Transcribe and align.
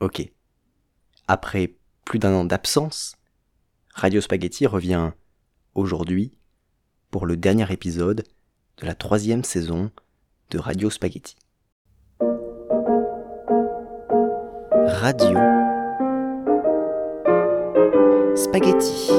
Ok. 0.00 0.32
Après 1.28 1.76
plus 2.06 2.18
d'un 2.18 2.32
an 2.32 2.44
d'absence, 2.46 3.16
Radio 3.94 4.22
Spaghetti 4.22 4.66
revient 4.66 5.12
aujourd'hui 5.74 6.32
pour 7.10 7.26
le 7.26 7.36
dernier 7.36 7.70
épisode 7.70 8.24
de 8.78 8.86
la 8.86 8.94
troisième 8.94 9.44
saison 9.44 9.90
de 10.48 10.58
Radio 10.58 10.88
Spaghetti. 10.88 11.36
Radio 14.86 15.36
Spaghetti. 18.36 19.10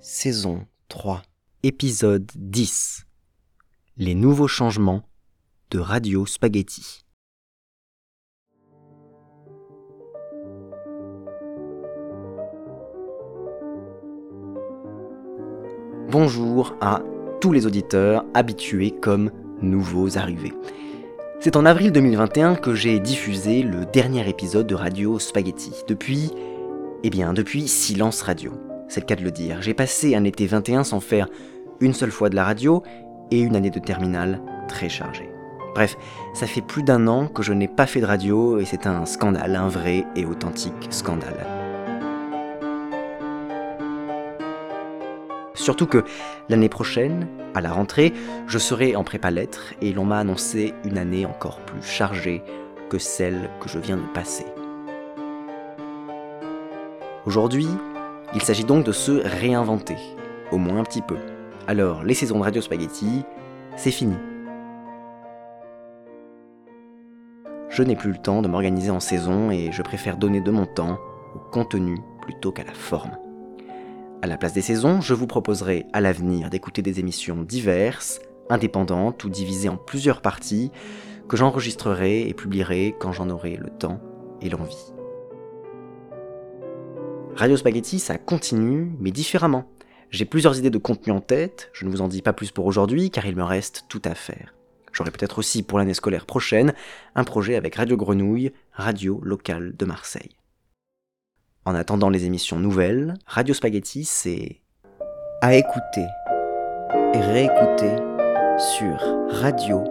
Saison 0.00 0.66
3, 0.88 1.22
épisode 1.62 2.30
10. 2.34 3.06
Les 3.96 4.14
nouveaux 4.14 4.48
changements 4.48 5.08
de 5.70 5.78
Radio 5.78 6.26
Spaghetti. 6.26 7.06
Bonjour 16.12 16.76
à 16.82 17.00
tous 17.40 17.52
les 17.52 17.64
auditeurs 17.64 18.26
habitués 18.34 18.90
comme 18.90 19.30
nouveaux 19.62 20.18
arrivés. 20.18 20.52
C'est 21.40 21.56
en 21.56 21.64
avril 21.64 21.90
2021 21.90 22.56
que 22.56 22.74
j'ai 22.74 23.00
diffusé 23.00 23.62
le 23.62 23.86
dernier 23.86 24.28
épisode 24.28 24.66
de 24.66 24.74
Radio 24.74 25.18
Spaghetti. 25.18 25.72
Depuis, 25.88 26.30
eh 27.02 27.08
bien, 27.08 27.32
depuis 27.32 27.66
Silence 27.66 28.20
Radio. 28.20 28.52
C'est 28.88 29.00
le 29.00 29.06
cas 29.06 29.16
de 29.16 29.24
le 29.24 29.30
dire. 29.30 29.62
J'ai 29.62 29.72
passé 29.72 30.14
un 30.14 30.24
été 30.24 30.46
21 30.46 30.84
sans 30.84 31.00
faire 31.00 31.28
une 31.80 31.94
seule 31.94 32.10
fois 32.10 32.28
de 32.28 32.36
la 32.36 32.44
radio 32.44 32.82
et 33.30 33.40
une 33.40 33.56
année 33.56 33.70
de 33.70 33.80
terminale 33.80 34.42
très 34.68 34.90
chargée. 34.90 35.30
Bref, 35.74 35.96
ça 36.34 36.46
fait 36.46 36.60
plus 36.60 36.82
d'un 36.82 37.06
an 37.06 37.26
que 37.26 37.42
je 37.42 37.54
n'ai 37.54 37.68
pas 37.68 37.86
fait 37.86 38.02
de 38.02 38.06
radio 38.06 38.58
et 38.58 38.66
c'est 38.66 38.86
un 38.86 39.06
scandale, 39.06 39.56
un 39.56 39.68
vrai 39.68 40.04
et 40.14 40.26
authentique 40.26 40.88
scandale. 40.90 41.61
Surtout 45.54 45.86
que 45.86 46.04
l'année 46.48 46.68
prochaine, 46.68 47.28
à 47.54 47.60
la 47.60 47.72
rentrée, 47.72 48.12
je 48.46 48.58
serai 48.58 48.96
en 48.96 49.04
prépa 49.04 49.30
lettres 49.30 49.74
et 49.82 49.92
l'on 49.92 50.04
m'a 50.04 50.18
annoncé 50.18 50.72
une 50.84 50.98
année 50.98 51.26
encore 51.26 51.60
plus 51.60 51.82
chargée 51.82 52.42
que 52.88 52.98
celle 52.98 53.50
que 53.60 53.68
je 53.68 53.78
viens 53.78 53.96
de 53.96 54.12
passer. 54.14 54.46
Aujourd'hui, 57.26 57.68
il 58.34 58.42
s'agit 58.42 58.64
donc 58.64 58.84
de 58.84 58.92
se 58.92 59.12
réinventer, 59.12 59.96
au 60.50 60.58
moins 60.58 60.78
un 60.78 60.84
petit 60.84 61.02
peu. 61.02 61.16
Alors, 61.68 62.02
les 62.02 62.14
saisons 62.14 62.38
de 62.38 62.44
Radio 62.44 62.62
Spaghetti, 62.62 63.22
c'est 63.76 63.90
fini. 63.90 64.16
Je 67.68 67.82
n'ai 67.82 67.96
plus 67.96 68.10
le 68.10 68.18
temps 68.18 68.42
de 68.42 68.48
m'organiser 68.48 68.90
en 68.90 69.00
saison 69.00 69.50
et 69.50 69.70
je 69.70 69.82
préfère 69.82 70.16
donner 70.16 70.40
de 70.40 70.50
mon 70.50 70.66
temps 70.66 70.98
au 71.34 71.38
contenu 71.38 71.98
plutôt 72.20 72.52
qu'à 72.52 72.64
la 72.64 72.74
forme. 72.74 73.16
À 74.22 74.28
la 74.28 74.36
place 74.36 74.52
des 74.52 74.62
saisons, 74.62 75.00
je 75.00 75.14
vous 75.14 75.26
proposerai 75.26 75.86
à 75.92 76.00
l'avenir 76.00 76.48
d'écouter 76.48 76.80
des 76.80 77.00
émissions 77.00 77.42
diverses, 77.42 78.20
indépendantes 78.50 79.24
ou 79.24 79.28
divisées 79.28 79.68
en 79.68 79.76
plusieurs 79.76 80.22
parties, 80.22 80.70
que 81.28 81.36
j'enregistrerai 81.36 82.28
et 82.28 82.32
publierai 82.32 82.94
quand 83.00 83.10
j'en 83.10 83.30
aurai 83.30 83.56
le 83.56 83.68
temps 83.68 84.00
et 84.40 84.48
l'envie. 84.48 84.94
Radio 87.34 87.56
Spaghetti, 87.56 87.98
ça 87.98 88.16
continue, 88.16 88.92
mais 89.00 89.10
différemment. 89.10 89.68
J'ai 90.10 90.24
plusieurs 90.24 90.56
idées 90.56 90.70
de 90.70 90.78
contenu 90.78 91.12
en 91.12 91.20
tête, 91.20 91.70
je 91.72 91.84
ne 91.84 91.90
vous 91.90 92.00
en 92.00 92.06
dis 92.06 92.22
pas 92.22 92.32
plus 92.32 92.52
pour 92.52 92.66
aujourd'hui 92.66 93.10
car 93.10 93.26
il 93.26 93.34
me 93.34 93.42
reste 93.42 93.86
tout 93.88 94.02
à 94.04 94.14
faire. 94.14 94.54
J'aurai 94.92 95.10
peut-être 95.10 95.40
aussi 95.40 95.64
pour 95.64 95.78
l'année 95.78 95.94
scolaire 95.94 96.26
prochaine 96.26 96.74
un 97.16 97.24
projet 97.24 97.56
avec 97.56 97.74
Radio 97.74 97.96
Grenouille, 97.96 98.52
radio 98.72 99.20
locale 99.24 99.74
de 99.76 99.84
Marseille. 99.84 100.36
En 101.64 101.76
attendant 101.76 102.10
les 102.10 102.24
émissions 102.24 102.58
nouvelles, 102.58 103.14
Radio 103.26 103.54
Spaghetti, 103.54 104.04
c'est 104.04 104.58
à 105.40 105.54
écouter 105.54 106.04
et 107.14 107.20
réécouter 107.20 107.94
sur 108.58 108.98
radio 109.28 109.84